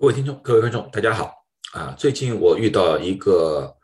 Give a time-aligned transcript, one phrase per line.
[0.00, 1.92] 各位听众、各位观众，大家好啊！
[1.98, 3.76] 最近我遇到一个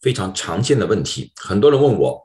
[0.00, 2.24] 非常常见的问题，很多人问我，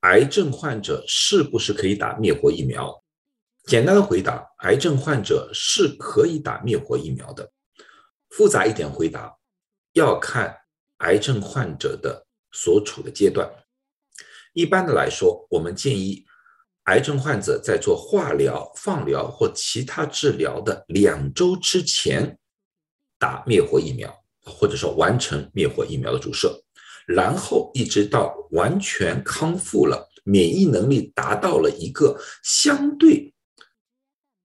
[0.00, 3.04] 癌症患者是不是可以打灭活疫苗？
[3.64, 7.52] 简单的回答，癌症患者是可以打灭活疫苗的。
[8.30, 9.36] 复杂一点回答，
[9.92, 10.56] 要看
[11.00, 13.46] 癌症患者的所处的阶段。
[14.54, 16.24] 一般的来说，我们建议
[16.84, 22.38] 癌症患者在做化疗、放疗或其他治疗的两周之前。
[23.18, 24.12] 打灭活疫苗，
[24.44, 26.62] 或者说完成灭活疫苗的注射，
[27.06, 33.34] 然后一直到完全康复了，免疫能力达到了一个相对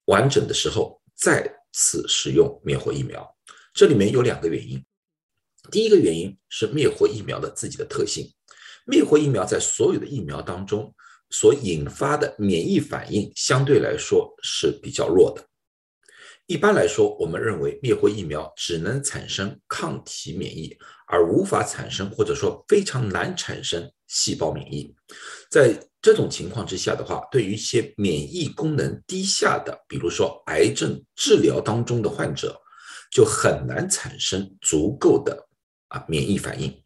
[0.05, 3.35] 完整的时候，再次使用灭活疫苗。
[3.73, 4.83] 这里面有两个原因，
[5.71, 8.31] 第一个原因是灭活疫苗的自己的特性，
[8.85, 10.93] 灭活疫苗在所有的疫苗当中
[11.29, 15.43] 所引发的免疫反应相对来说是比较弱的。
[16.47, 20.77] 一般来说，我们认为灭活疫苗只能产生抗体免疫，
[21.07, 24.93] 而无法产生或者说非常难产生细胞免疫。
[25.49, 32.59] 在这种情况之下的话，对于一些免疫功能低下的，比如说癌症治疗当中的患者，
[33.09, 35.47] 就很难产生足够的
[35.87, 36.77] 啊免疫反应。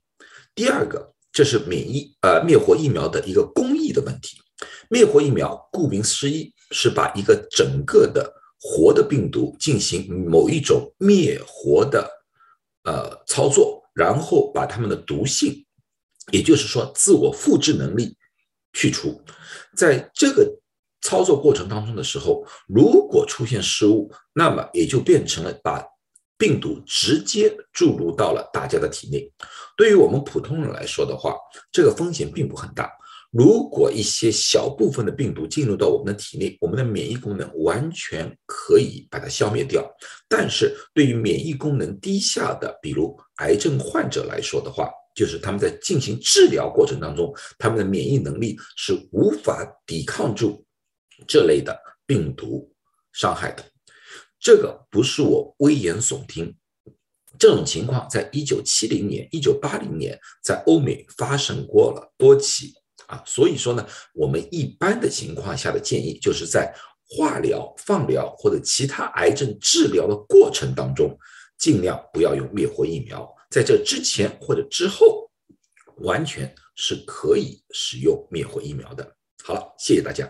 [0.53, 4.37] 第二个，这是免疫呃灭活疫苗的一个工艺的问题。
[4.89, 12.09] 灭活疫苗顾名思义是把一个整个的活的病毒进行某一种灭活的
[12.83, 15.65] 呃操作，然后把它们的毒性，
[16.31, 18.17] 也就是说自我复制能力
[18.73, 19.21] 去除。
[19.75, 20.59] 在这个
[21.01, 25.85] 操作过程当中的时候，如果出现失误，那么也就变成了把
[26.37, 29.31] 病毒直接注入到了大家的体内。
[29.77, 31.35] 对于我们普通人来说的话，
[31.71, 32.91] 这个风险并不很大。
[33.31, 39.85] 如果一些小部分的病毒进入到我们的体内，我们的免疫功能完全可以把它消灭掉。
[40.29, 50.65] 但是对于免疫功能低下的，比如癌症患者来说的话，就是他们在进行治疗过程当中，他们的免疫能力是无法抵抗住
[51.27, 52.73] 这类的病毒
[53.11, 53.63] 伤害的。
[54.39, 56.55] 这个不是我危言耸听，
[57.37, 62.73] 这种情况在一九七零年、一九八零年在欧美发生过了多起。
[63.07, 66.73] 啊，所以说呢，我们一般的情况下的建议，就是在
[67.09, 71.17] 化疗、放疗或者其他癌症治疗的过程当中，
[71.57, 73.27] 尽量不要用灭活疫苗。
[73.49, 75.31] 在这之前或者之后，
[75.97, 79.15] 完全是可以使用灭活疫苗的。
[79.43, 80.29] 好了，谢谢大家。